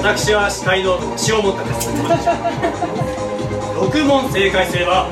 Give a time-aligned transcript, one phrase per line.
[0.00, 0.96] 私は司会の
[1.28, 1.90] 塩本です。
[3.76, 5.10] 6問正解すれば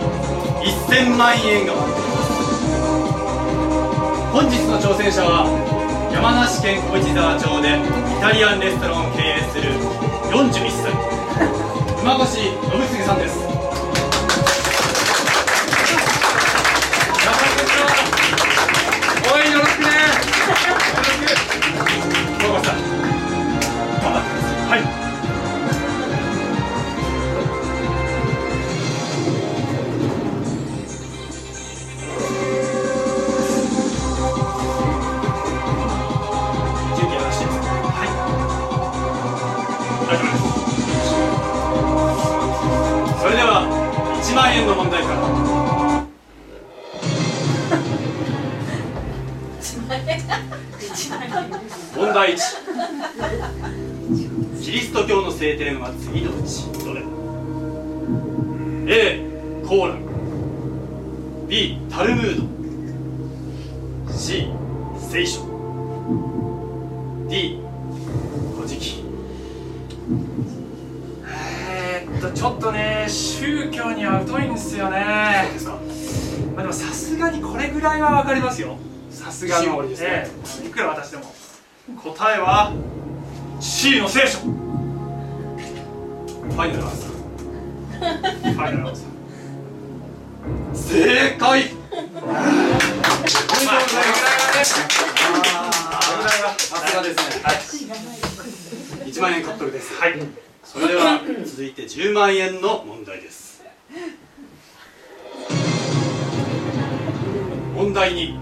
[0.89, 2.33] 1000万円が待っています。
[4.33, 5.45] 本日の挑戦者は
[6.11, 7.85] 山梨県小市沢町でイ
[8.19, 9.77] タリアンレストランを経営する
[10.33, 10.89] 41歳。
[12.01, 12.57] 馬越信
[12.89, 13.58] 次さんです。
[82.19, 82.73] 答えは
[83.61, 84.39] C の聖書。
[84.39, 84.47] フ
[86.51, 87.13] ファイナルアンサー。
[88.43, 90.75] ァイナルアンサー。
[90.75, 91.71] 正解。
[91.93, 93.71] おめでとうござ
[96.11, 96.67] います。
[96.67, 97.57] さすがですねはい
[99.09, 99.95] 1万円獲得です。
[99.95, 100.15] はい。
[100.65, 103.63] それでは続いて10万円の問題です。
[107.77, 108.41] 問題に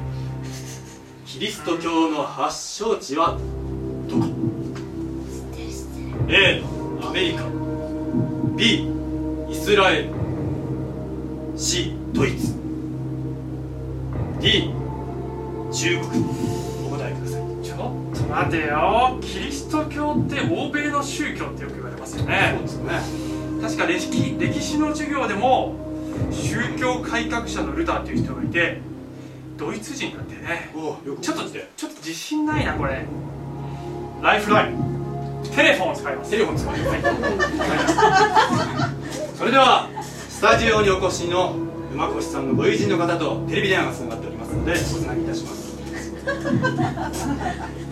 [1.27, 3.37] キリスト教の発祥地は
[6.29, 6.61] A
[7.03, 7.45] アメリカ
[8.57, 8.91] B
[9.49, 10.11] イスラエル
[11.57, 12.53] C ドイツ
[14.41, 14.73] D
[15.73, 16.25] 中国。
[16.87, 17.43] お答えください。
[17.65, 17.79] ちょっ
[18.17, 19.19] と待てよ。
[19.23, 22.55] キリスト教って欧米の宗教ってよく言われますよね。
[22.57, 23.63] そうですね。
[23.63, 25.77] 確か歴史歴史の授業でも
[26.33, 28.81] 宗教改革者のルターっていう人がいて
[29.57, 30.73] ドイツ人なんだよね。
[30.75, 33.05] およくちょっとちょっと自信ないなこれ。
[34.23, 34.96] ライフライン
[35.51, 36.31] テレフォンを使います。
[36.31, 36.75] テレフォン使い
[39.37, 39.89] それでは
[40.29, 41.55] スタジオにお越しの
[41.93, 45.67] 馬越さんのご友人の方とテレビ電話がつながっておりますのでおつなぎいたします。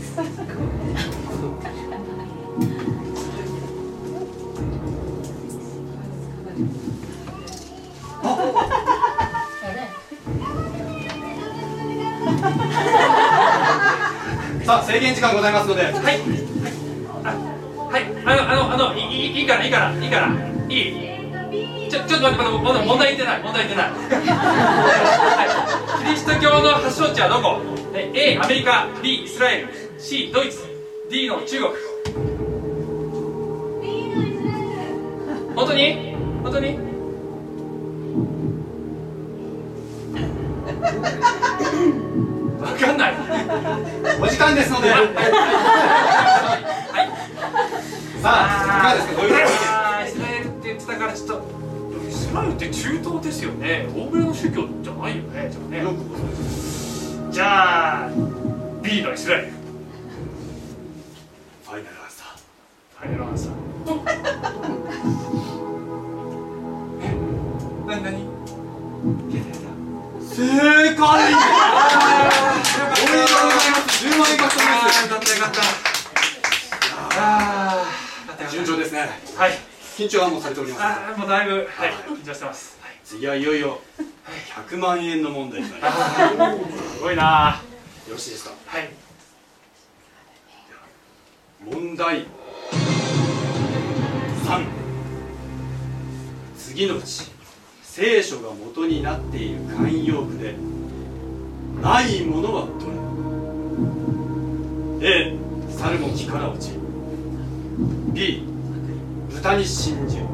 [14.65, 15.83] さあ制限時間ございますので。
[15.83, 15.95] はい
[19.35, 20.29] いいからいいからいいから。
[20.69, 20.95] いい。
[21.91, 23.95] ちょちょっと待って待ってまだ問題言ってない問題言ってない、は
[26.03, 27.61] い、キリスト教の発祥地はどこ？
[27.95, 29.69] え A アメリカ B イスラエル
[29.99, 30.65] C ドイツ
[31.11, 31.71] D の中国。
[35.55, 36.17] 本当に？
[36.43, 36.79] 本当に？
[42.61, 43.15] わかんない。
[44.21, 44.89] お時間ですので
[48.25, 49.35] さあいかがですかどういう
[49.69, 51.45] あーイスラエルって言ってたからちょっと。
[52.09, 53.87] イスラエルって中東ですよね。
[53.95, 55.83] 欧米の宗教じゃないよねじゃあね。
[55.83, 58.09] よくご存知じゃあ
[58.83, 59.49] B のイスラエル。
[59.49, 62.25] ファイナルアンサ
[62.97, 63.53] ファイナルアンサー。
[67.03, 67.05] え
[67.91, 68.05] な何？
[68.05, 70.35] やだやだー正
[70.97, 71.05] 解。
[71.05, 71.37] お
[73.05, 74.01] めでとうございます。
[74.03, 75.05] 10万円獲得です。
[75.05, 75.61] よかったよかった
[77.17, 77.93] あー
[78.25, 79.09] よかったよかった順調ですね。
[79.37, 79.53] はい。
[79.97, 81.69] 緊張はもうされておりますあーもうだいぶはい
[82.21, 82.79] 緊張してます。
[82.83, 82.93] はい。
[83.05, 83.81] 次はいよいよ
[84.69, 85.99] 100万円の問題になります。
[86.97, 87.61] すごいな。
[88.09, 88.51] よろしいですか？
[88.67, 88.91] はい。
[91.65, 92.27] 問題。
[94.47, 94.65] 3
[96.59, 97.31] 次のうち
[97.83, 100.55] 聖書が元になっている慣用句で
[101.81, 102.87] ないものはど
[105.01, 105.37] れ？A
[105.71, 106.73] 猿も木から落ち。
[106.75, 106.81] る
[108.13, 108.43] B
[109.45, 110.27] 豚に真珠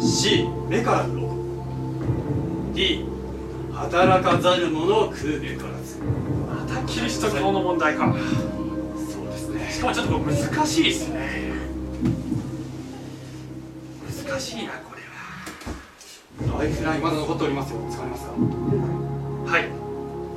[0.00, 3.04] C 目から鱗 D
[3.74, 5.98] 働かざる者を食うべからず。
[5.98, 8.14] またキリスト教の問題か。
[8.14, 9.70] そうですね。
[9.70, 11.52] しかもちょっと難しいですね。
[14.26, 15.02] 難しいなこれ
[16.58, 17.80] ライフラインまだ残っておりますよ。
[17.90, 18.30] 使いますか？
[18.32, 18.38] は
[19.52, 19.64] はい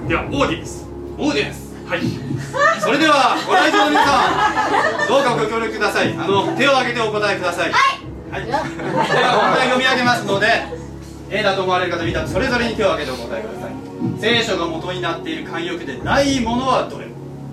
[0.10, 0.86] ではオーディエンス。
[1.18, 2.02] オオーディエンスはい。
[2.80, 6.14] それではご来場の皆さんどうかご協力ください。
[6.14, 7.72] あの手を挙げてお答えください。
[7.72, 7.78] は
[8.40, 8.78] い、では問
[9.60, 10.64] 題読み上げますので
[11.30, 13.72] A だと思われる方 B だとそれぞれに手を挙げてお答えください。
[14.22, 17.08] 聖書が元になっている慣用句でないものはどれ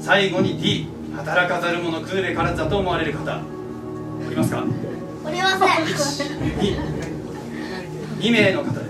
[0.00, 3.42] 最後に D 働かざる者食うべからずだと思われる方。
[4.26, 4.64] おりますか？
[5.26, 6.28] おりません。
[8.20, 8.89] 2名の方で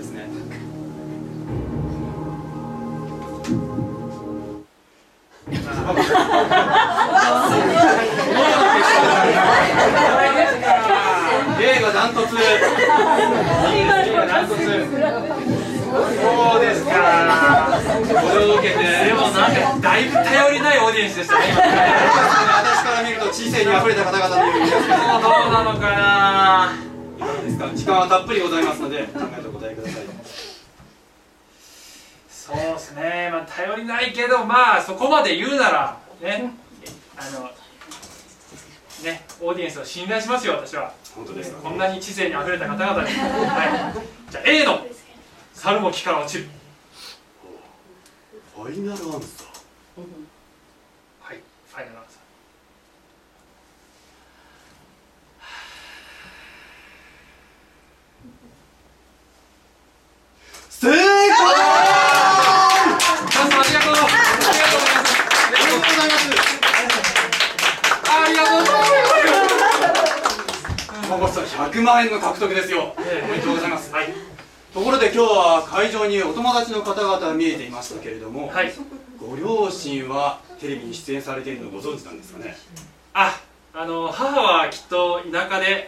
[11.59, 12.29] 例がダントツ。
[12.31, 12.37] そ
[16.57, 16.91] うですか。
[18.07, 19.79] これを受けてでもなんか。
[19.81, 22.91] だいぶ頼りないオーディエンスでしたね今私か。
[22.91, 25.79] ら見ると知性にあふれた方々のように見えますけどどうなのか。
[25.81, 27.25] ないか。
[27.25, 27.69] がですか。
[27.75, 29.90] 時間はたっぷりございますので考えてお答えください
[32.51, 33.29] そうですね。
[33.31, 36.51] まあ頼りないけどまあそこまで言うならね。
[37.17, 37.49] あの
[39.03, 40.93] ねオーディエンスを信頼しますよ私は。
[41.15, 41.61] 本当ですか？
[41.61, 43.93] こんなに知性にあふれた方々に、は
[44.29, 44.85] い、じゃあ A の
[45.53, 46.47] 猿も木から落ちる。
[48.55, 49.17] ファイナルアンサー？
[51.21, 51.37] はい
[51.69, 52.21] ファイナルアンサー。
[60.69, 62.10] 正解
[63.61, 65.37] ありがとうありが
[65.69, 66.31] とうございます。
[68.09, 68.57] ありがとうございます。
[68.57, 69.85] ありがとうございま
[71.05, 71.09] す。
[71.11, 72.71] マコさん100万円の獲得です。
[72.71, 73.93] よおめでとうございます。
[73.93, 74.07] はい
[74.73, 78.73] ところで今日は会場にお友達の方々見えていましたけれども、はい
[79.19, 82.33] ご両親はテレビに出演されているのをご存知なんです。
[82.33, 82.57] かね
[83.13, 83.39] あ
[83.73, 85.87] あの母はきっと田舎で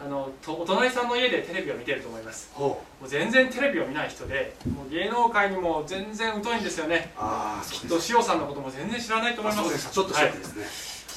[0.00, 2.50] あのとお隣さんの家でテレビを見てると思います。
[2.56, 7.12] もう全然テレビを見ない人でもう芸能界にも全然疎いんですよね。
[7.16, 9.90] ああきっと塩さんのことも全然知らないと思います。
[9.92, 10.64] ちょっとショックですね、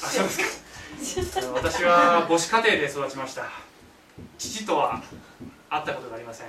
[0.04, 1.46] あそうですか。
[1.54, 3.44] 私は母子家庭で育ちました。
[4.38, 5.02] 父とは
[5.70, 6.48] 会ったことがありません。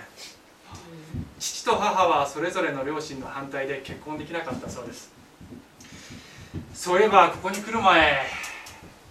[1.40, 5.12] 父と母はそれぞれの両親の反対で結婚できなかったそうです。
[6.74, 8.26] そういえばここに来る前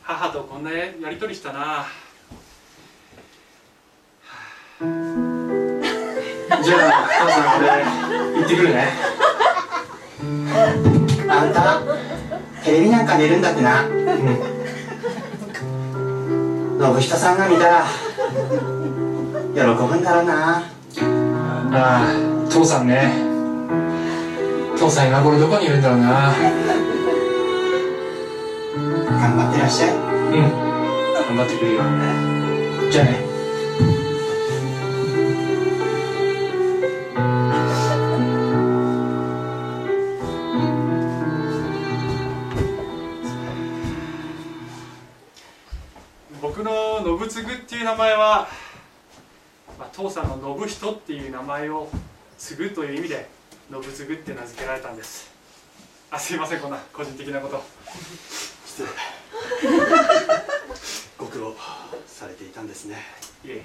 [0.02, 1.86] 母とこんなやり取りしたな
[4.82, 7.68] じゃあ母さん俺
[8.40, 8.88] 行ってくるね。
[11.28, 11.80] あんた
[12.64, 13.84] テレビなんか出るんだってな。
[16.82, 17.86] 信人さんが見たら
[19.54, 20.58] 喜ぶんだろうな。
[20.58, 20.64] あ
[21.74, 22.14] あ
[22.50, 23.12] 父さんね。
[24.76, 26.32] 父さん今頃どこにいるんだろうな。
[29.06, 29.90] 頑張ってらっしゃい。
[29.94, 30.00] うん。
[31.28, 31.82] 頑張ってくるよ。
[32.90, 33.31] じゃあね
[47.02, 48.48] の信継っていう名前は、
[49.78, 51.88] まあ、父さんの信人っていう名前を
[52.38, 53.28] 継ぐという意味で
[53.70, 55.30] 信継って名付けられたんです。
[56.10, 57.62] あすいませんこんな個人的なこと。
[58.66, 58.88] 失礼。
[61.18, 61.54] ご苦労
[62.06, 62.96] されていたんですね。
[63.44, 63.64] いえ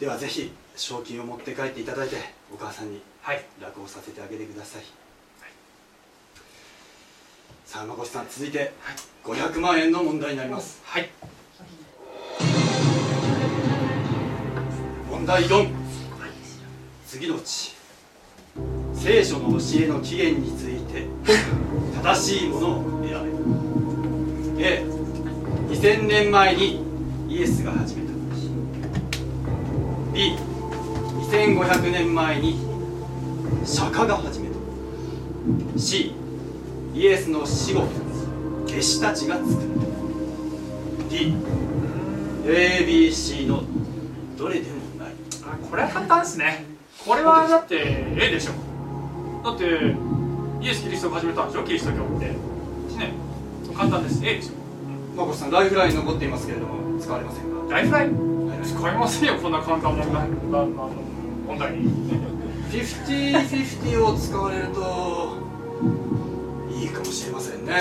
[0.00, 2.16] ではぜひ賞金を持って帰っていただいて
[2.52, 3.44] お母さんにはい。
[3.60, 4.82] 楽をさせてあげてください、
[7.72, 8.74] さあ孫さん続いて
[9.24, 10.82] 500万円の問題になります。
[10.84, 11.08] はい。
[15.10, 15.70] 問題4
[17.06, 17.74] 次のうち
[18.92, 21.06] 聖書の教えの起源について
[21.94, 23.12] 正しいものを選
[24.58, 24.62] べ。
[25.74, 26.84] A2000 年前に
[27.30, 28.12] イエスが始めた
[30.12, 32.58] B2500 年前に
[33.64, 35.78] 釈迦が始めた。
[35.78, 36.20] C
[36.94, 37.84] イエスの死後
[38.66, 39.54] 弟子たちが作っ
[41.08, 41.12] た。
[42.44, 43.62] DABC の
[44.36, 45.12] どれでもない。
[45.44, 46.64] あこれは簡単ですね。
[47.06, 47.76] これはだって
[48.16, 48.52] A でしょ。
[49.44, 49.64] だって
[50.64, 52.26] イエス・キリストが始めたんでしょキリスト教って。
[52.26, 52.34] ね。
[53.76, 54.20] 簡単です。
[54.24, 54.52] A でしょ。
[55.16, 57.74] まこさんライフライン残っていますけれども使われませんか？
[57.74, 58.62] ライフライン？
[58.64, 60.28] 使いませんよこんな簡単な問題。
[61.46, 61.76] 問題。
[62.72, 65.34] に50-50を使われると
[66.82, 67.72] いいかもしれませんね。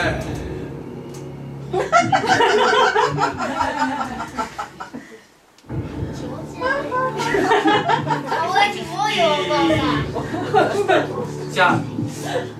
[11.52, 11.80] じゃあ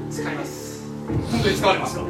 [0.10, 0.84] 使います。
[1.32, 2.02] 本当に使われますか？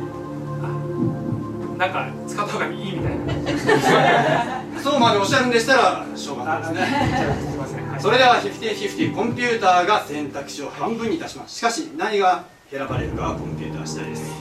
[1.78, 4.82] なんか使った方がいいみたいな。
[4.82, 6.86] そうまでおっしゃるんでしたらしょうがないですね。
[7.50, 7.90] すいません。
[7.90, 8.02] はい。
[8.02, 11.58] それでは50-50コンピューターが選択肢を半分にいたします。
[11.58, 14.32] しかし何が選ばれるかはコンピューター次第です。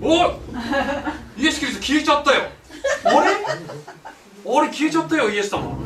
[0.00, 1.42] おい！
[1.42, 2.42] イエスキリスト消えちゃったよ。
[3.04, 3.16] あれ？
[3.18, 5.76] あれ消えちゃったよイエス様。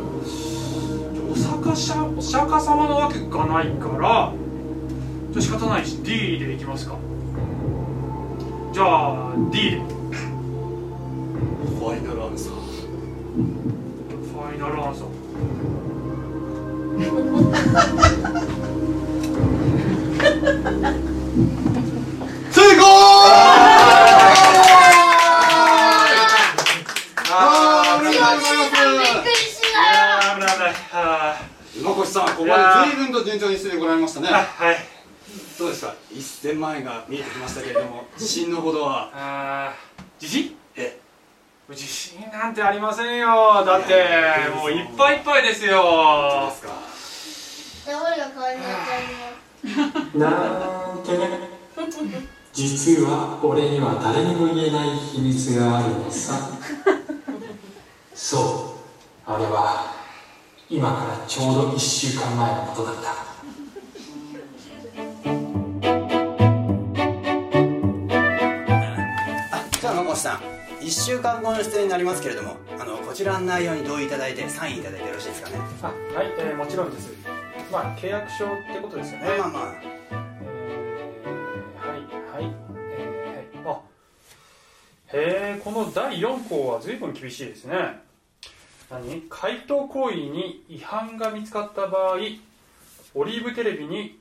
[1.33, 1.75] お釈お
[2.21, 4.35] 釈迦様のわけがないから。
[5.33, 6.99] じゃあ仕方ないし D でいきますか。
[8.71, 9.79] じゃあ D で。
[9.79, 12.53] ファイナルアンサー。
[14.13, 15.09] ファイナルアンサー
[33.15, 34.29] と順調に進んでこられましたね。
[34.29, 34.77] はい。
[35.59, 39.11] どうですか？1000万円が見えてきましたけれども 自信のほどは？
[39.15, 40.57] あー自信？
[40.77, 40.99] え。
[41.69, 43.65] 自信なんてありませんよ。
[43.65, 43.95] だって
[44.55, 46.73] もういっぱいいっぱいですどうよですか？
[47.93, 49.03] 名前が変わりなっちゃい
[49.77, 51.49] ますなんてね
[52.53, 56.35] 実は俺には誰にも言えない秘密があるのさ
[58.15, 58.75] そ
[59.27, 59.93] うあれは
[60.75, 63.11] 今からちょうど1週間前のことだった。
[69.53, 70.41] あじゃあ馬越さん。
[70.85, 75.57] 1週間後の出演になりますけれどもあのこちらの内容に同意いただいてサインいただいてよろしいですかね？
[75.83, 75.93] あは
[76.25, 77.09] い、えーもちろんです。
[77.73, 79.27] まあ契約書ってことですよね。
[79.39, 79.75] まあまあ。
[79.83, 82.55] えーはいはい。
[82.99, 83.77] えーはい。
[83.79, 83.81] あ
[85.17, 88.03] へえこの第4項は随分厳しいですね
[88.91, 89.23] 何？
[89.29, 92.17] 回答行為に違反が見つかった場合
[93.15, 94.19] オリーブテレビに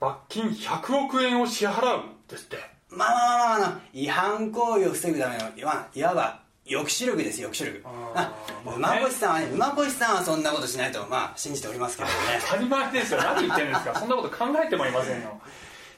[0.00, 2.56] 罰金100億円を支払うですって。
[2.90, 7.86] まあまあまあまあまあ違反行為を防ぐためのいわいわば抑止力ですよ抑止力。
[8.14, 8.32] あ
[8.64, 12.14] 馬越さんはね馬越さんはそんなことしないとまあ信じておりますけどね。
[12.48, 13.20] 当たり前ですよ。
[13.20, 13.98] 何言ってるんですか。
[13.98, 15.40] そんなこと考えてもいませんよ。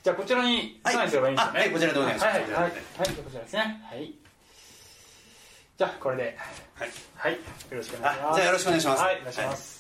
[0.03, 2.39] じゃあこちらにサインすればいいんですよね、はいあはいこちらでお願いします。
[2.39, 3.85] はいはいはい、はい、こちらですね。
[3.85, 4.15] はい
[5.81, 6.37] じゃあこれで。
[6.75, 6.91] はい。
[7.17, 7.33] はい。
[7.33, 7.39] よ
[7.71, 8.33] ろしくお願いします。
[8.33, 9.03] あじゃあよろしくお願いします。
[9.03, 9.79] はいお願いします、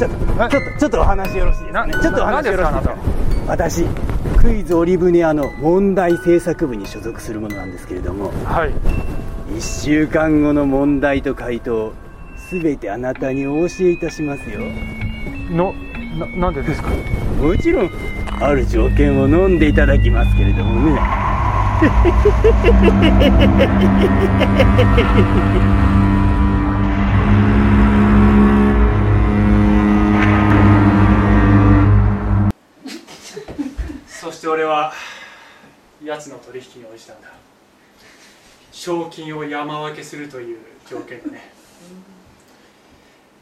[0.00, 1.62] ちょっとちょっとお話よろしい。
[1.62, 2.98] ですかねちょっとお話よろしいですか？
[3.46, 3.84] 私
[4.42, 8.72] クイズオリブネアの問題制作部に所属するものなんですけれどもはい。
[9.54, 11.92] 1週間後の問題と回答
[12.36, 14.58] すべてあなたにお教えいたしますよ。
[15.52, 15.72] の
[16.18, 16.90] ななんでですか？
[16.90, 17.90] もちろん
[18.40, 21.00] ある条件を飲んでいただきますけれどもね。
[34.06, 34.92] そして俺は
[36.04, 37.28] 奴の取引に応じたんだ。
[38.70, 41.52] 賞金を山分けするという条件だね。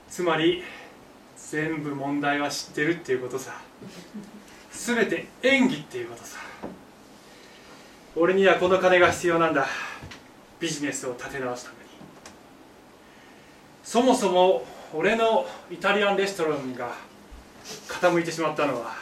[0.08, 0.62] つまり
[1.48, 3.52] 全部問題は知ってるっていうことさ。
[4.72, 6.38] 全て演技っていうことさ。
[8.16, 9.66] 俺にはこの金が必要なんだ。
[10.58, 11.80] ビジネスを立て直すために。
[13.82, 16.94] そもそも俺のイタリアンレストランが
[17.88, 18.94] 傾いてしまったのは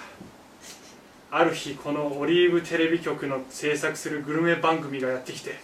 [1.30, 5.57] ある日このオリーブテレビ局の制作するグルメ番組がやってきて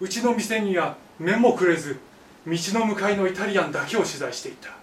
[0.00, 1.98] うちの店には目もくれず
[2.46, 4.77] 道の向かいのイタリアンだけを取材していた。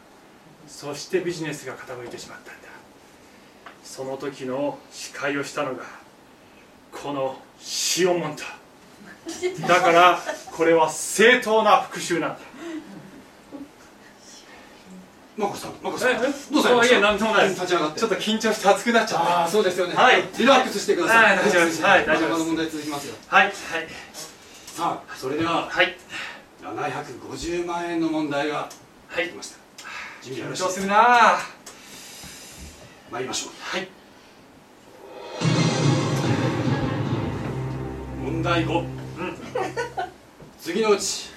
[0.75, 2.67] そしてビジネスが傾いてしまったんだ。
[3.81, 5.83] その時の司会をしたのが
[6.91, 8.43] このシオモンタ。
[9.67, 10.19] だから
[10.51, 12.39] これは正当な復讐なんだ。
[15.37, 16.11] マコさんマコさん。
[16.11, 16.13] え？
[16.15, 16.17] え
[16.53, 16.97] どうされました？
[16.97, 17.99] いやなんともない立ち上がって。
[18.01, 19.93] ちょっと緊張して熱くなっちゃったああそうですよね。
[19.93, 20.23] はい。
[20.37, 21.37] リラックスしてください。
[21.37, 21.81] はい大丈夫です。
[21.83, 22.37] はい大丈夫です。
[22.37, 23.15] まだまだ問題続きますよ。
[23.27, 23.53] はいはい。
[23.53, 25.95] さあそれでははい。
[26.61, 28.67] 750万円の問題が
[29.07, 29.29] はい。
[29.29, 29.64] 来ました
[30.31, 31.35] 緊張するな。
[31.35, 31.37] あ
[33.11, 33.53] 参りましょう。
[33.59, 33.87] はい。
[38.23, 38.85] 問題5、
[40.59, 41.29] 次のうち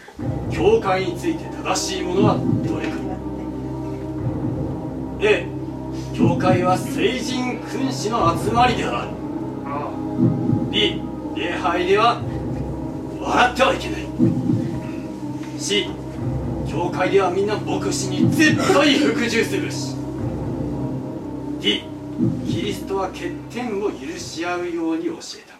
[0.50, 2.96] 教会について正しいものはどれか。
[5.20, 5.46] A
[6.16, 9.08] 教会は聖人君子の集まりである。
[9.66, 9.90] あ
[10.70, 11.02] B
[11.36, 12.22] 礼拝では
[13.20, 14.06] 笑ってはいけない。
[15.58, 15.90] C
[16.70, 19.94] 教会ではみんな牧師に絶対服従するし。
[21.60, 21.84] D
[22.46, 25.54] キリストは欠点を許し合うように教えた。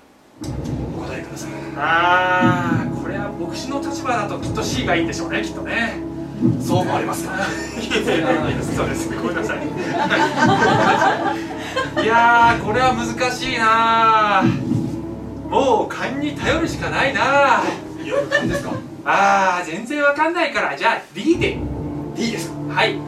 [0.98, 1.50] お答えください。
[1.76, 6.00] ああこれは牧師の立場だときっと C がいいんでしょうねきっとね。
[6.60, 7.32] そう思われますか？
[8.76, 9.08] そうです。
[9.16, 9.58] ごめんなさい。
[12.02, 14.44] いやーこれは難しいな
[15.50, 17.62] もう勘に頼るしかないな
[18.08, 18.72] いや勘ですか。
[19.04, 20.74] あー全然わかんないから。
[20.74, 21.58] じゃあ D で。
[22.16, 22.54] D ですか？
[22.72, 22.94] はい。
[22.94, 23.00] フ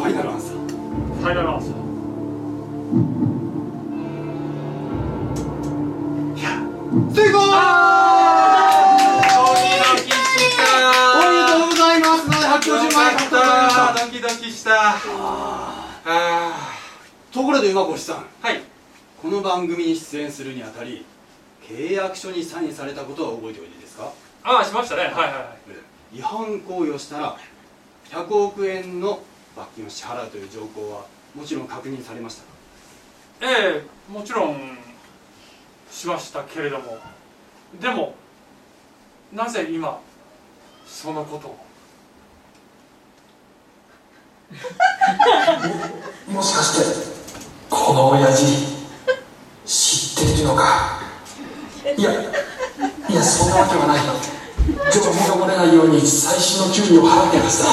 [0.00, 0.56] ァイナルアンサー。
[0.56, 1.72] ファイナルアンサー。
[6.34, 6.48] いや
[7.12, 7.40] 成功！
[7.42, 7.44] ド
[9.60, 10.64] キドキした。
[11.12, 12.24] おめでとうございます。
[12.24, 13.92] ので150万円獲得いただきました。
[14.06, 14.70] ドキドキした。
[16.06, 16.56] あ
[17.30, 18.16] ところで馬越さん。
[18.16, 18.62] ーはい。
[19.20, 21.04] この番組に出演するにあたり
[21.68, 24.10] 契約書にサインされたことは覚えておいていいですか？
[24.44, 25.02] ああしましたね。
[25.02, 25.56] はいはいは
[26.12, 26.16] い。
[26.18, 27.36] 違反行為をしたら
[28.10, 29.20] 100億円の
[29.56, 32.42] 罰金を支払うという条項はもちろん確認されました
[33.46, 33.52] か？
[33.52, 34.78] ええもちろん
[35.90, 36.98] しましたけれども。
[37.80, 38.14] でも
[39.32, 40.00] なぜ今
[40.86, 41.58] そのことを？
[46.32, 47.18] もしかして
[47.68, 48.46] この親父
[49.66, 51.07] 知っているのか？
[51.96, 53.98] いやいやそんなわけはない。
[54.92, 57.68] 情報が漏れないように細心の注意を払ってるはずだ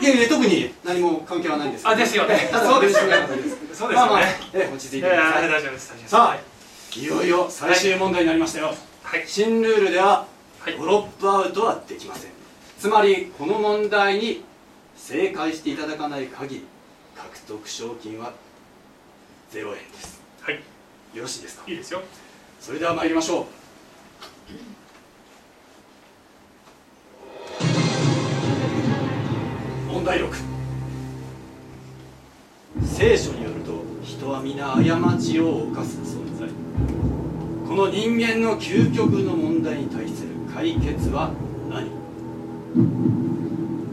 [0.00, 2.50] いやいや特に何も関係はないんですあですよね。
[2.52, 3.16] そうですよね。
[3.26, 3.42] そうで
[3.72, 3.94] すよね。
[3.94, 5.42] まあまあええ落ち着いていください。
[5.44, 5.88] やいや大丈夫です。
[5.88, 9.24] 大丈夫ですさあいよいよ最終問題になりましたよ、はい。
[9.26, 10.26] 新ルールでは
[10.60, 10.76] はい。
[10.76, 12.30] ドロップアウトはできません。
[12.78, 14.44] つまりこの問題に
[14.96, 16.64] 正解していただかない限り
[17.16, 18.32] 獲得賞金は
[19.52, 20.20] 0円です。
[20.42, 20.60] はい
[21.16, 21.64] よろしいですか？
[21.66, 22.02] いいですよ。
[22.60, 23.46] それでは参りましょう。
[29.90, 30.36] 問題録
[32.84, 36.50] 聖書によると人は皆過ちを犯す存在。
[37.66, 41.30] この人間の究極の問題に対する解決は
[41.70, 41.88] 何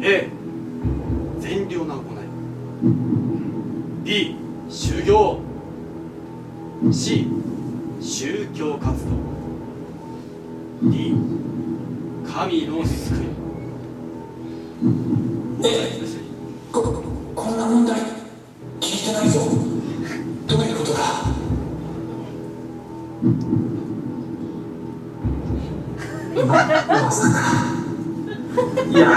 [0.05, 0.27] ？A
[1.39, 2.05] 善良な行い。
[4.03, 4.35] B
[4.69, 5.39] 修行
[6.91, 7.27] C
[7.99, 9.11] 宗教活動。
[10.91, 11.15] D
[12.25, 13.27] 神の救い。
[15.63, 15.67] え
[16.71, 16.81] こ
[17.35, 17.99] こんな問題
[18.81, 19.39] 聞いてないぞ。
[20.47, 20.99] どういうことだ？
[26.45, 26.53] ま
[26.87, 27.35] まさか
[28.91, 29.07] いや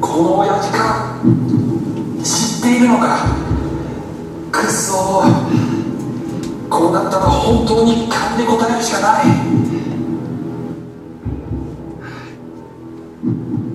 [0.00, 1.18] この親父か。
[2.22, 3.26] 知っているのか？
[4.52, 5.63] くっそー
[6.74, 9.24] こうなったら本当に勘で答えるしかない。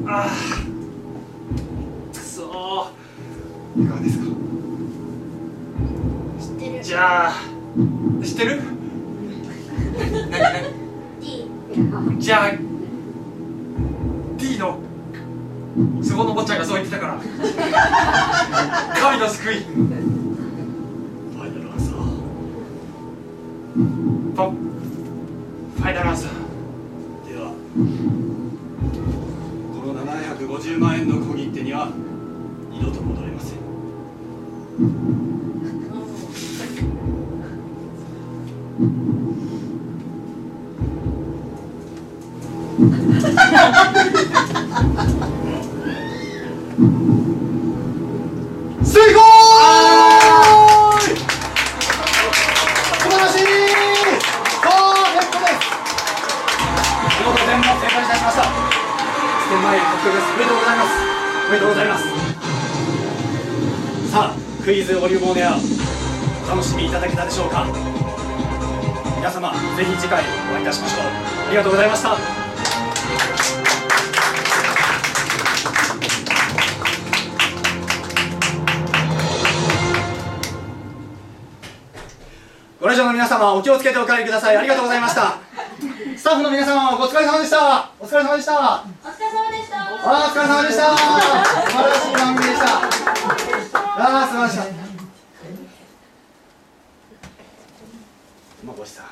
[0.05, 4.25] あーくそーいかがですか
[6.41, 6.83] 知ってる。
[6.83, 7.33] じゃあ
[8.21, 8.61] 知ってる？
[9.97, 10.63] 何何
[11.21, 11.47] D
[12.19, 12.51] じゃあ
[14.37, 14.79] D の
[16.03, 17.17] そこのお坊ちゃんがそう言ってたから。
[18.99, 19.57] 神の救い
[24.47, 26.31] ファイナルアンサー。
[27.27, 27.51] では
[29.73, 31.91] この750万円の小切手には
[32.71, 33.59] 二度と戻れません
[64.69, 65.57] クイズオリュモーネア
[66.45, 67.65] お楽しみいただけたでしょうか？
[69.17, 71.05] 皆様ぜひ次回お会いいたしましょう。
[71.07, 72.15] ありがとうございました。
[82.79, 84.57] ご来場の皆様お気をつけてお帰りください。
[84.57, 85.39] ありがとうございました。
[86.15, 87.89] スタッフの皆様お疲れ様でした。
[87.99, 88.53] お疲れ様でした。
[88.53, 89.81] お疲れ様でした。
[89.95, 90.95] お疲れ様でした。
[90.95, 91.01] 素
[91.73, 92.88] 晴らしい番組でした
[94.01, 94.73] あー素晴らしかった
[98.63, 99.05] 馬越さん。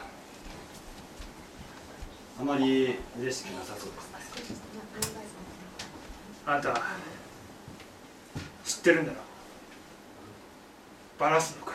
[2.40, 4.56] あまり嬉しくなさそうですね。
[6.46, 6.74] あんた
[8.64, 9.18] 知ってるんだろ？
[11.20, 11.74] バラすのか？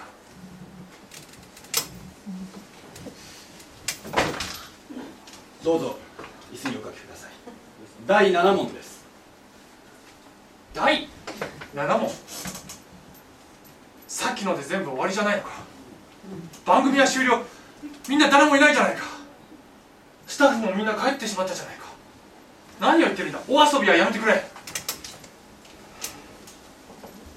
[5.62, 5.98] どうぞ
[6.50, 7.30] 椅子におかけください。
[8.06, 9.04] 第7問です。
[10.72, 11.08] 第
[11.74, 12.10] 7問？
[14.42, 15.50] きので全部終わりじゃないのか。
[16.66, 17.40] 番組は終了。
[18.08, 19.04] みんな誰もいないじゃないか。
[20.26, 21.84] スタッフもみんな帰ってしまったじゃないか。
[22.80, 23.40] 何を言ってるんだ。
[23.48, 24.44] お遊びはやめてくれ。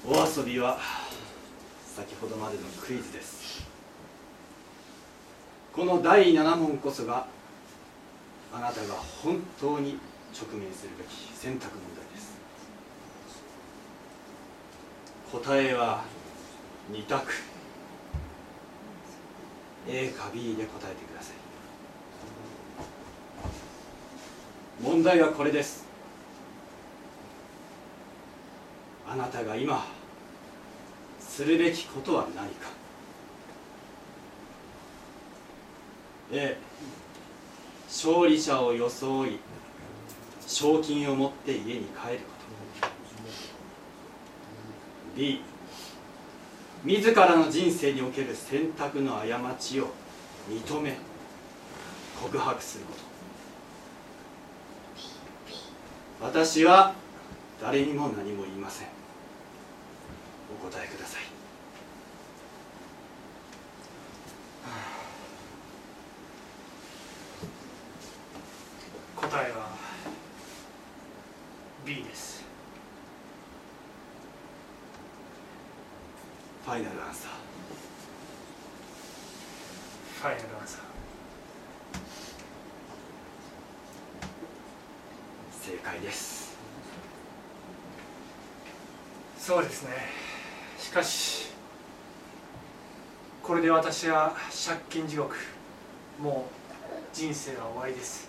[0.04, 0.78] お遊びは
[1.96, 3.64] 先ほどまでのクイズです。
[5.72, 7.26] この第7問こそが
[8.52, 9.98] あなたが本当に
[10.32, 12.36] 直面するべき選択問題です。
[15.32, 16.02] 答えは
[16.92, 17.32] 2択。
[19.88, 21.36] A か B で答えてください。
[24.82, 25.86] 問題はこれです。
[29.08, 29.86] あなたが今
[31.20, 32.70] するべきことは何か。
[36.32, 36.56] A
[37.86, 39.38] 勝利者を装い
[40.46, 42.24] 賞金を持って家に帰るこ
[42.80, 42.88] と。
[45.16, 45.40] B
[46.84, 49.88] 自らの人生における選択の過ちを
[50.48, 50.96] 認め
[52.22, 52.92] 告白するこ
[56.20, 56.26] と。
[56.26, 56.94] 私は
[57.60, 58.88] 誰にも何も言いません。
[60.50, 61.22] お答えください。
[69.16, 69.70] 答えは
[71.84, 72.35] B です。
[76.66, 77.30] ファイナルアンサー。
[80.20, 80.80] ファイナルアンサー。
[85.64, 86.56] 正解です。
[89.38, 89.90] そうですね。
[90.76, 91.52] しかし
[93.44, 94.34] これで私は
[94.66, 95.36] 借金地獄。
[96.20, 98.28] もう人生は終わりです。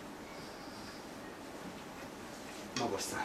[2.77, 3.21] 馬越さん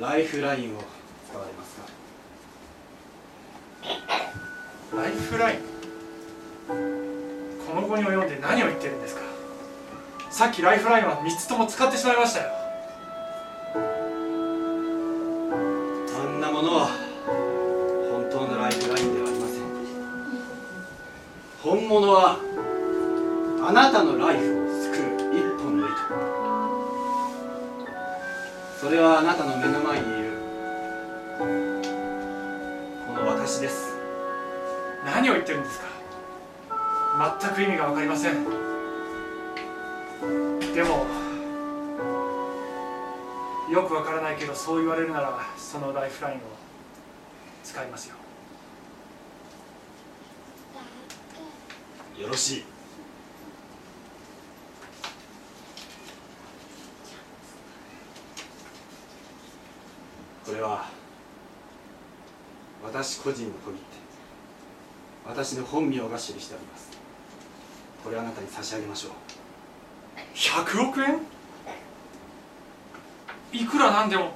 [0.00, 0.80] ライフラインを
[1.28, 1.95] 使われますか？
[4.96, 5.58] ライフライン。
[6.68, 9.20] この後に及んで何を言ってるんですか？
[10.30, 12.48] さっきライフラインは3つとも使ってしまいましたよ。
[16.14, 16.88] あんなものは
[18.10, 19.60] 本当のライフラインではありません。
[21.62, 22.36] 本物は
[23.68, 25.96] あなたのライフを救う一本の糸。
[28.80, 30.06] それはあなたの目の前に
[35.46, 35.86] てるんですか？
[37.40, 38.44] 全く意味が分かりません。
[40.74, 41.06] でも
[43.70, 46.40] よく分からないけどそう言われるならそのライフラインを
[47.64, 48.16] 使いますよ。
[52.20, 52.64] よろしい。
[60.44, 60.88] これは
[62.84, 64.05] 私個人の小切手。
[65.28, 66.90] 私の本名が記してあります。
[68.04, 69.12] これあなたに差し上げましょう。
[70.34, 71.20] 100億円？
[73.52, 74.32] いくらなんでも。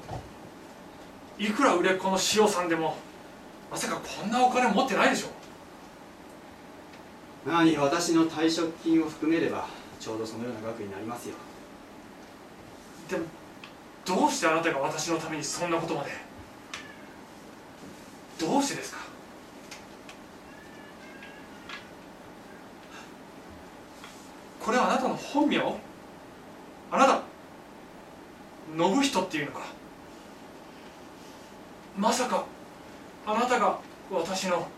[1.39, 2.97] いくら売れっ子の塩さんでも。
[3.71, 5.29] まさかこんなお金持ってないでしょ。
[7.47, 9.67] 何私の退職金を含めれば
[9.99, 11.37] ちょうどそのような額になりますよ。
[13.09, 13.25] でも
[14.05, 16.11] どうしてあなたが私のためにそんなことまで？
[18.41, 19.10] どうしてですか？
[24.71, 25.59] これはあなたの本名？
[26.93, 27.23] あなた
[28.79, 29.63] 信人っていうのか？
[31.99, 32.45] まさか
[33.27, 33.81] あなたが
[34.13, 34.69] 私の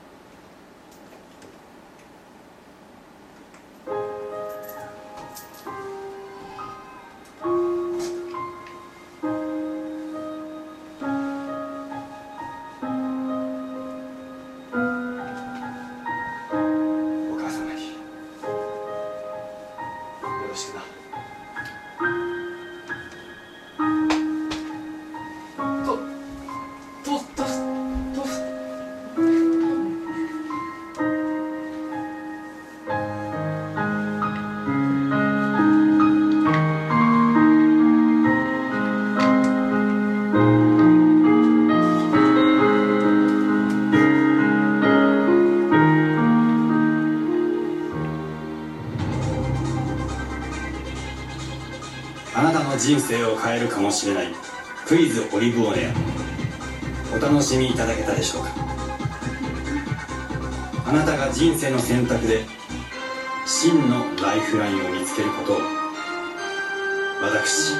[52.82, 54.34] 人生を変えるかもしれない。
[54.88, 55.92] クイズオリブオネア。
[57.16, 58.50] お楽しみいただけたでしょうか？
[60.84, 62.44] あなたが人生の選択で
[63.46, 65.58] 真のライフラインを見つけることを
[67.22, 67.74] 私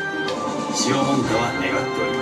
[0.87, 2.22] 塩モンタは願っておりま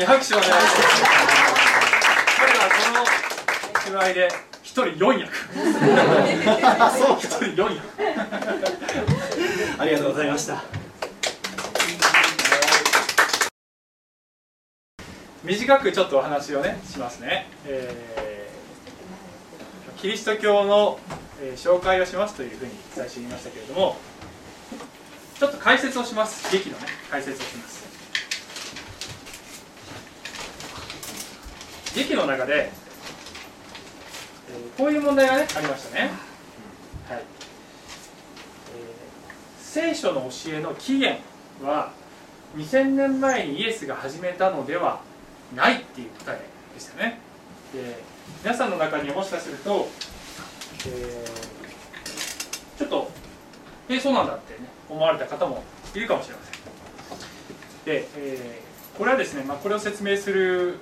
[0.00, 0.76] に拍手をお願いします。
[2.38, 3.04] 彼はこの
[3.84, 4.28] 芝居で
[4.62, 5.36] 一人4役。
[6.98, 7.84] そう一人4役。
[9.78, 10.62] ありがとうございました。
[15.44, 20.98] 短くちょっとお話をねしますね、えーキリスト教の、
[21.42, 23.98] えー紹介をしますというふうに最初に言いましたけれども
[25.38, 26.50] ちょっと解説をします。
[26.50, 27.99] 劇のね解説をします
[31.94, 32.80] 劇の中で、えー
[34.76, 36.10] こういう問題がねありましたね、
[37.08, 37.22] はい。
[39.60, 41.20] 聖書の教えの起源
[41.62, 41.92] は
[42.56, 45.00] 2000年前にイエスが始めたのでは
[45.54, 46.40] ないっていう答え
[46.74, 47.20] でしたね。
[47.72, 48.02] で
[48.42, 49.88] 皆さんの中にもしかすると、
[50.86, 51.50] えー
[52.78, 53.10] ちょっと
[53.88, 55.62] えーそうなんだって、ね、思われた方も
[55.94, 56.54] いるかもしれません。
[57.84, 60.78] で、えーこれはですね、まあ、これを説明する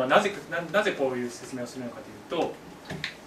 [0.00, 0.32] はなぜ
[0.72, 2.54] なぜこういう説明をするのかというと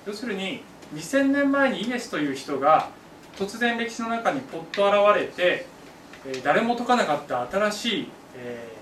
[0.05, 2.89] 要するに2000年前にイエスという人が
[3.37, 5.67] 突然歴史の中にポッと現れて、
[6.25, 8.77] え誰も解かなかった新しい、えー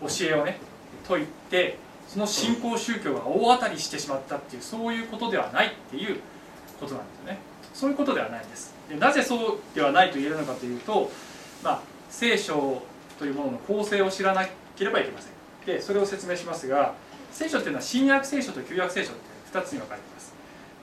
[0.00, 0.58] 教えをね
[1.04, 6.20] 説いてその新興宗教が大当たりしてしまったっていうそういうことではないっていう
[6.78, 7.38] ことなんですよね。
[7.72, 8.74] そういうことではないんです。
[8.88, 11.10] でなぜそうではないと言えるのかというと、
[11.64, 12.82] まあ、聖書
[13.18, 14.46] というものの構成を知らな
[14.76, 15.35] ければいけません。
[15.66, 16.94] でそれを説明しますが
[17.32, 19.20] 聖書っていうのは新約聖書と旧約聖書って
[19.52, 20.34] 2つに分かれています。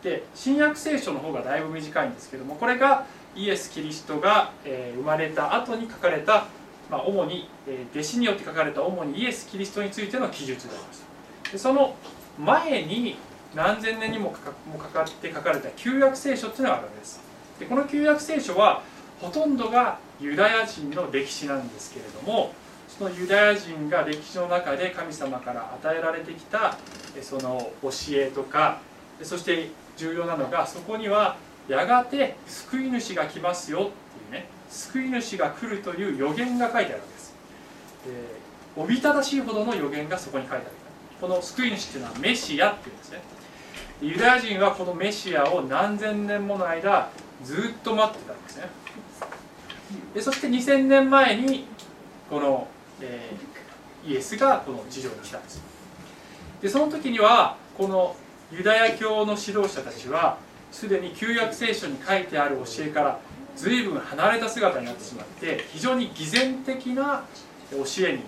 [0.03, 6.45] で新約聖書の方がだいぶ短いんですけどもこれがイエス・キリストが、えー生まれた後に書かれた、
[6.91, 11.03] まあ、主に、えー弟子によって書かれた主にイエス・キリストについての記述であります。
[11.51, 11.95] でその
[12.37, 13.15] 前に
[13.55, 17.21] 何千年にもかかもかかって書かれた旧約聖書っていうのがあるわけです。
[17.59, 18.81] でこの旧約聖書は
[19.21, 22.53] ほとんどがユダヤ人の歴史なんですけれども
[22.97, 26.77] そのユダヤ人が歴史の中で神様から与えられてきた
[27.21, 28.81] その教えとか
[29.23, 31.35] そして重要なのがそこには
[31.67, 33.91] やがて救い主が来ますよってい
[34.29, 37.35] うね救い主が来るという予言が書いてあるわけです。
[38.05, 38.43] で
[38.75, 40.71] おびただしいほどの予言がそこに書いてある。
[41.21, 43.21] この救い主っていうのはメシアっていうんですね。
[44.01, 47.09] ユダヤ人はこのメシアを何千年もの間
[47.43, 48.69] ずっと待ってたんですね。
[50.13, 51.65] でそして2000年前に
[52.29, 52.67] この、
[53.03, 53.53] えー
[54.05, 55.61] イエスがこの地上に来たんです。
[56.61, 58.17] でその時にはこの
[58.51, 60.37] ユダヤ教の指導者たちは
[60.73, 63.19] すでに旧約聖書に書いてある教えから
[63.55, 67.23] 随分離れた姿になってしまって非常に偽善的な
[67.71, 68.23] 教えに、え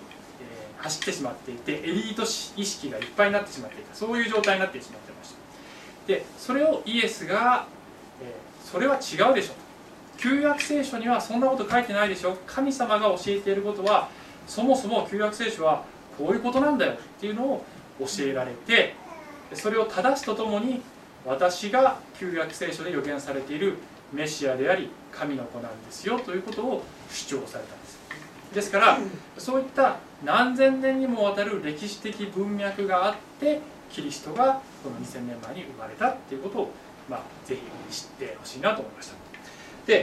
[0.78, 2.26] 走ってしまっていてエリート意
[2.64, 3.94] 識がいっぱいになってしまっていた。
[3.94, 5.36] そういう状態になってしまってました。
[6.06, 7.66] でそれをイエスが、
[8.22, 9.52] えーそれは違うでしょ
[10.16, 12.36] 旧約聖書にはそんなこと書いてないでしょ。
[12.46, 14.08] 神様が教えていることは
[14.46, 15.84] そもそも旧約聖書は
[16.18, 17.64] こういうことなんだよっていうのを
[18.00, 18.94] 教えられて
[19.54, 20.80] それを正すとともに
[21.24, 23.76] 私が旧約聖書で予言されている
[24.12, 27.96] メシアであり神の子なんですよということを主張されたんです。
[28.54, 28.98] ですから
[29.36, 36.70] そういった何千年にもわたる歴史的文脈があってキリストがこの2000年前に生まれたっていうことを、
[37.08, 37.56] まあ、ぜ
[37.90, 39.14] ひ知ってほしいなと思いました。
[39.86, 40.02] で、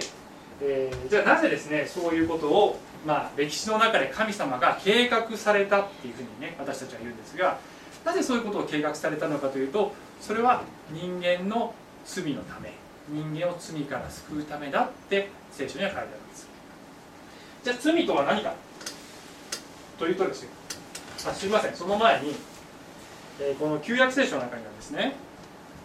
[0.61, 7.59] えーじゃあなぜですねそういうことを、まあ、歴史の中で神様が計画されたっていうふうにね私たちは言うんですが
[8.05, 11.73] なぜそういうことを計画されたのかというとそれは人間の
[12.05, 12.73] 罪のため
[13.09, 16.47] 人間を罪から救うためだって聖書には書いてあるんです。
[17.63, 18.53] じゃあ罪とは何か？
[19.99, 20.49] というとですよ。
[21.27, 21.75] あすみません。
[21.75, 22.35] その前に、
[23.41, 25.15] えーこの旧約聖書の中にはですね、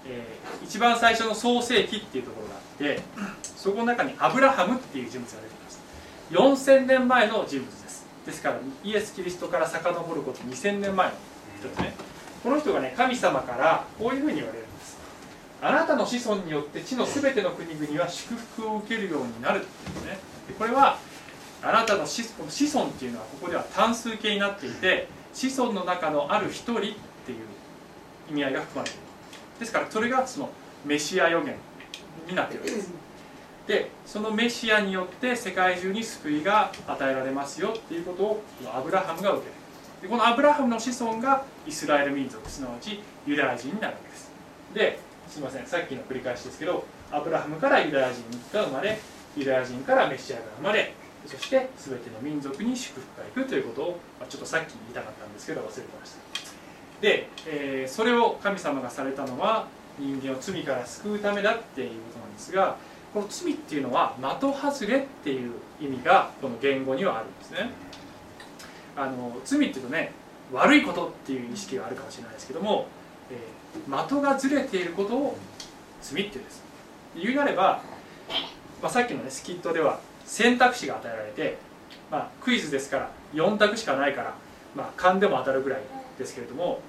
[0.07, 3.03] えー一番最初の創世記っていうところがあって
[3.57, 5.81] そこの中にアブラハムっていう人物が出てきます
[6.31, 8.07] 4000年前の人物です。
[8.27, 11.15] ですからイエス・キリストから遡ること2000年前の
[11.59, 11.95] 人ですね。
[12.43, 14.99] この人がね神様からこういうふうに言われるんです。
[15.63, 20.19] あなたの子孫によって地のすべての国々は祝福を受けるようになるっていうね。
[20.47, 20.99] でこれは
[21.63, 26.93] あなたの子子孫っていうのはここでは単数形になっていて子孫の中のある一人っていう
[28.31, 29.07] 意味合いが含まれている。
[29.61, 30.51] ですからそれがその
[30.85, 31.57] メシア予言
[32.29, 33.08] になっているわけです。
[33.69, 38.43] でそのメシアによって世界中に救いが与えられますよっていうことを
[38.75, 39.53] アブラハムが受ける。
[40.01, 44.33] でこのアブラハムの子孫がイスラエル民族すなわちユダヤ人になるわけです。
[44.73, 48.23] ですいませんさっきの繰り返しですけどアブラハムからユダヤ人
[48.55, 48.99] が生まれ
[49.37, 50.95] ユダヤ人からメシアが生まれ
[51.27, 56.19] そして全ての民族に祝福がいくということを、まあ、ちょっとさっき言いたかったんですけど忘れてました。
[57.03, 59.67] で、えーそれを神様がされたのは
[59.99, 62.77] 人間を罪から救うためだっていうことなんですが
[63.15, 67.71] この罪っていうのは的外れっていう意味がこの言語にはあるんですね。
[68.97, 70.13] あの罪っていうとね
[70.53, 72.87] 悪いことっていう意識があるかもしれないですけども、
[73.31, 75.37] えー的がずれていることを
[76.01, 76.63] 罪っていうんです。
[77.17, 77.83] 言うなれば、
[78.83, 81.59] まあ、さっきのねスキットでは選択肢が与えられて、
[82.11, 84.35] まあ、クイズですから4択しかないから、
[84.75, 85.81] まあ、勘でも当たるぐらい
[86.19, 86.81] ですけれども、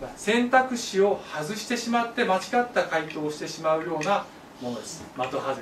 [0.00, 4.26] まあ選択肢を外してしまって間違った回答をしてしまうような
[4.60, 5.04] ものです。
[5.16, 5.58] 的外れっていうの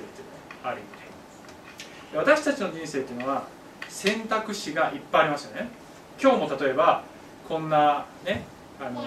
[0.63, 3.47] はある意味で私たちの人生っていうのは
[3.89, 5.69] 選択肢がいっぱいありますよね。
[6.21, 7.03] 今日も例えば
[7.47, 8.43] こんなね
[8.79, 9.03] あの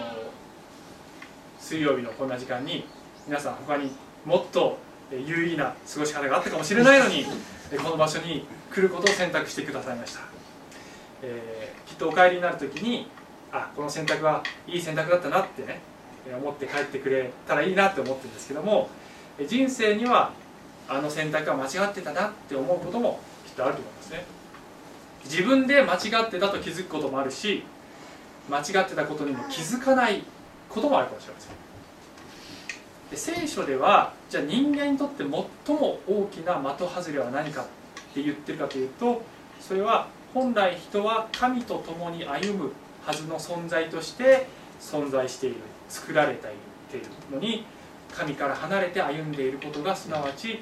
[1.58, 2.84] 水曜日のこんな時間に
[3.26, 3.90] 皆さん他に
[4.24, 4.78] もっと
[5.10, 7.24] 有意義な過ごし方があったかもしれないのに
[7.82, 10.20] この場所に来ることを選択してくださいました、
[11.22, 13.08] えーきっとお帰りになる時に
[13.50, 15.80] あこの選択はいい選択だったなってね
[16.36, 18.90] 思って帰ってくれたらいいなって思ってるんですけども
[19.46, 20.32] 人生には
[20.88, 24.24] あの選択は間違ってたなって思うこともきっとあると思いますね。
[25.24, 27.62] 自分で間違ってたと気づくこともあるし
[28.48, 30.22] 間違ってたことにも気づかない
[30.68, 31.52] こともあるかもしれません。
[33.10, 37.64] で聖書ではじゃあ人間にとって最も大きな的外れは何かっ
[38.14, 39.22] て言ってるかというと
[39.60, 42.72] それは本来人は神と共に歩む
[43.04, 44.46] はずの存在として
[44.80, 45.56] 存在している
[45.88, 46.48] 作られて
[46.96, 47.64] いるのに
[48.14, 50.60] 神から離れて歩んでいることがすなわち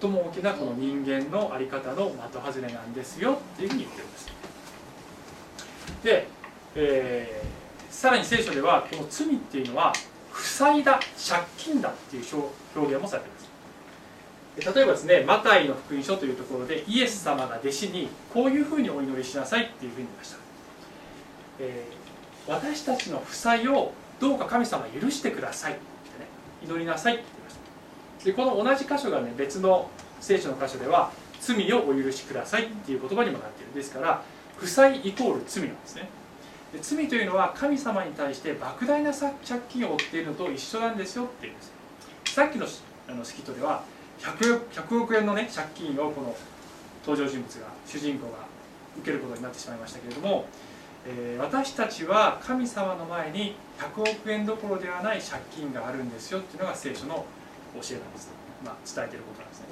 [0.00, 4.26] 最も大きなこの人間の在り方の的外れなんですよっていうふうに言ってるんです。
[6.02, 6.26] で、
[6.74, 7.58] えー
[7.90, 9.92] さらに聖書ではこの罪っていうのは
[10.30, 12.24] 負債だ借金だっていう
[12.76, 14.76] 表現もされています。
[14.76, 20.36] 例えばですねマタイの福音書というところでイエス様が弟子にこういうふうにお祈りしなさいっていうふうに言いました、
[21.60, 21.98] えー
[22.48, 25.76] 私たちの負債をどうか神様許してください。
[26.64, 27.14] 祈りなさい。
[27.14, 27.56] って言いまし
[28.18, 29.90] たでこの同じ箇所がね別の
[30.20, 33.74] 聖書の箇所では罪をお許しくださいっていう言葉にもなっている。
[33.74, 34.22] ですから
[34.56, 36.08] 負債イコール罪なんですね。
[36.72, 39.32] で罪というのは神様に対して莫大な借
[39.68, 41.24] 金を負っているのと一緒なんですよ。
[41.24, 41.72] っていうんです。
[42.34, 42.66] さっきの
[43.08, 43.82] あのスキットでは
[44.20, 46.36] 100, 100億円のね借金をこの
[47.06, 48.38] 登場人物が主人公が
[48.98, 50.44] 受けることになってしまいましたけれども、
[51.06, 57.24] えー私たちは神様の前に100億円どころではない借金があるんですよっていうのが聖書の教
[57.72, 58.30] えなんです、
[58.64, 59.66] まあ、伝えてることなんですね。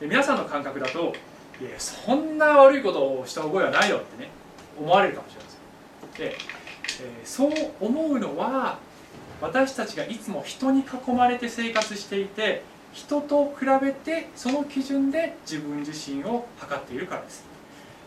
[0.00, 1.14] で皆さんの感覚だと
[1.60, 4.30] いやそんな悪いことをした覚えはないよってね
[4.78, 6.28] 思われるかもしれません。
[6.28, 8.78] で、えーそう思うのは
[9.40, 12.62] 私たちがいつも人に囲まれて生活していて
[12.92, 17.44] 人と比べてその基準で自分自身を測っているからです、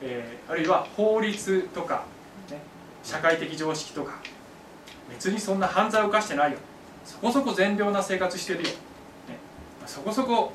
[0.01, 2.05] えーあるいは法律とか、
[3.07, 4.19] 社会的常識とか
[5.09, 6.57] 別にそんな犯罪を犯してないよ。
[7.05, 8.73] そこそこ善良な生活してるよ、ね、
[9.85, 10.51] そこそこ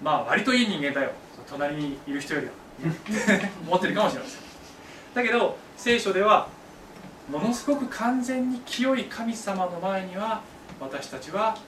[0.00, 1.10] まあ割といい人間だよ。
[1.50, 2.52] 隣にいる人よりは。
[3.66, 4.40] 思ってるかもしれません。
[5.12, 6.46] だけど聖書では
[7.28, 10.40] ものすごく完全に清い神様の前には
[10.80, 11.58] 私たちは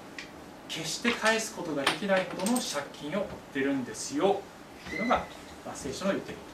[0.69, 4.41] 決して返すことができないほどの借金を負ってるんですよ。
[4.89, 5.25] というのが、
[5.67, 6.49] まあ、聖書の言っているこ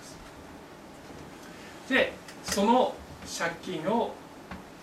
[1.89, 2.11] とです。
[2.11, 2.95] でその
[3.39, 4.13] 借金を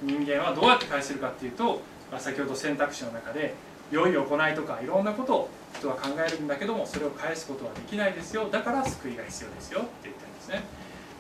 [0.02, 1.82] 人間はどうやって返せるかっていうと、
[2.12, 3.54] まあ、先ほど選択肢の中で
[3.92, 8.50] 良い行いとかいろんなことを人は考えるんだけどもそれを返すことはできないですよ。
[8.52, 10.64] だから救いが必要ですよって言ってるんですね。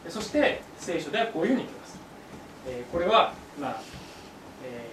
[0.10, 2.00] そして聖書ではこういうふうに言ってます、
[2.68, 3.82] えーこれは、まあ
[4.64, 4.90] え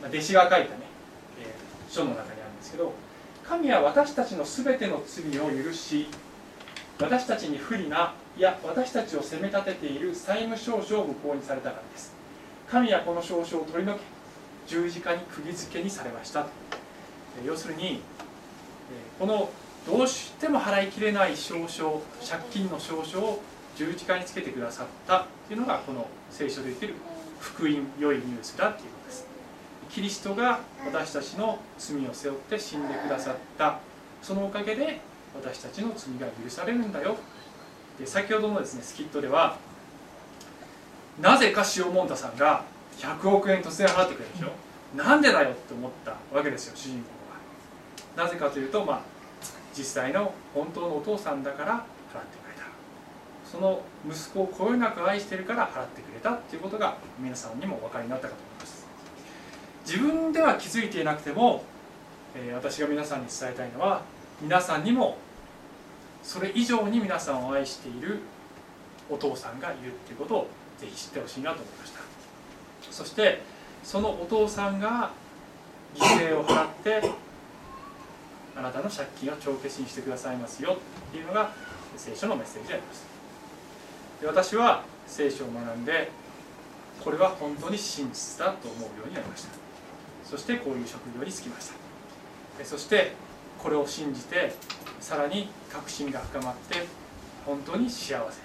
[0.00, 0.66] ーまあ、弟子が書いたね、
[1.40, 2.92] えー書の中にあるんですけど
[3.48, 6.08] 神は私たちの全ての罪を許し
[7.00, 12.14] 私たちに不利ないや私たちを責め立てている債務証書を無効にされたからです。
[12.70, 14.00] 神はこの証書を取り除け。
[14.68, 16.46] 十字架に釘付けにされました。
[17.44, 18.00] 要するに
[19.18, 19.50] この
[19.84, 23.42] どうしても払いきれない証書借金の証書を
[23.74, 26.94] 十字架につけてくださったというのがこの聖書で言っている
[27.40, 29.26] 福音良いニュースだということです。
[29.90, 33.80] キリストが私たちの罪を背負って死んでくださった。
[34.22, 35.00] そのおかげで
[35.34, 37.16] 私たちの罪が許されるんだよ。
[37.98, 39.58] で先ほどのですねスキットでは
[41.20, 42.64] なぜか塩モンタさんが
[42.98, 44.52] 100億円突然払ってくれるでしょ
[44.96, 47.08] なんでだよって思ったわけですよ主人公
[48.16, 49.18] がなぜかというとまあ
[49.76, 52.64] 実際の本当のお父さんだから払ってくれた。
[53.44, 58.86] その息子をこよなく愛してるから払ってくれたっていうことが皆さんにもお分かりになったかと思います。
[59.86, 61.62] 自分では気づいていなくても、
[62.34, 64.02] えー私が皆さんに伝えたいのは
[64.42, 65.16] 皆さんにも
[66.28, 68.18] それ以上に皆さんを愛している
[69.08, 70.48] お父さんがいるっていうことを
[70.78, 72.00] ぜひ知ってほしいなと思いました。
[72.90, 73.40] そして
[73.82, 75.10] そのお父さんが
[75.96, 77.02] 犠牲を払って
[78.54, 80.76] あなたの借金を帳消しにしてくださいますよ
[81.08, 81.50] っていうのが
[81.96, 83.06] 聖書のメッセージであります。
[84.20, 86.10] で私は聖書を学んで
[87.02, 89.48] これは本当に真実だと思うようになりました。
[90.28, 91.68] そしてこういう職業に就きまし
[92.58, 92.64] た。
[92.66, 93.14] そして
[93.58, 94.54] これを信じて
[95.00, 96.86] さらに確信が深まって
[97.44, 98.40] 本当に幸せ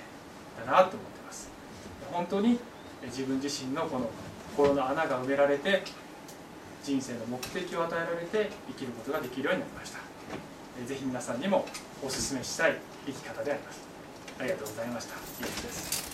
[0.66, 1.50] だなと思ってます。
[2.12, 2.60] 本当に
[3.06, 4.10] 自分自身のこの
[4.56, 5.84] 心の穴が埋められて
[6.84, 10.00] 人生の目的を与えられて生きることができるようになりました。
[10.88, 11.66] ぜひ皆さんにも
[12.02, 13.82] お勧めしたい生き方であります。
[14.40, 15.16] ありがとうございました。
[15.16, 16.13] イエスです。